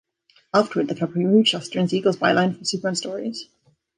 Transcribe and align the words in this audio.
Afterward, 0.51 0.87
the 0.87 0.95
company 0.95 1.25
removed 1.25 1.49
Shuster 1.49 1.77
and 1.77 1.87
Siegel's 1.87 2.17
byline 2.17 2.55
from 2.55 2.65
Superman 2.65 2.95
stories. 2.95 3.49